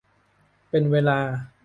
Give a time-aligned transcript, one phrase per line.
[0.69, 1.19] เป็นเวลา